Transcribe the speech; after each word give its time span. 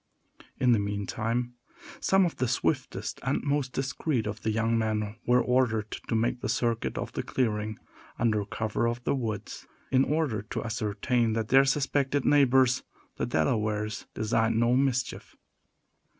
In 0.59 0.71
the 0.71 0.79
meantime, 0.79 1.53
some 1.99 2.25
of 2.25 2.37
the 2.37 2.47
swiftest 2.47 3.19
and 3.21 3.43
most 3.43 3.71
discreet 3.73 4.25
of 4.25 4.41
the 4.41 4.49
young 4.49 4.75
men 4.75 5.15
were 5.27 5.43
ordered 5.43 5.91
to 5.91 6.15
make 6.15 6.41
the 6.41 6.49
circuit 6.49 6.97
of 6.97 7.11
the 7.13 7.21
clearing, 7.21 7.77
under 8.17 8.43
cover 8.43 8.87
of 8.87 9.03
the 9.03 9.13
woods, 9.13 9.67
in 9.91 10.03
order 10.03 10.41
to 10.41 10.63
ascertain 10.63 11.33
that 11.33 11.49
their 11.49 11.65
suspected 11.65 12.25
neighbors, 12.25 12.81
the 13.17 13.27
Delawares, 13.27 14.07
designed 14.15 14.59
no 14.59 14.75
mischief. 14.75 15.35